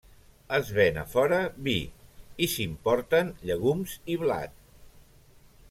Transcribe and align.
Es 0.59 0.69
ven 0.77 0.95
a 1.01 1.03
fora 1.11 1.41
vi, 1.67 1.75
i 2.45 2.49
s'importen 2.53 3.29
llegums 3.51 3.95
i 4.15 4.17
blat. 4.23 4.57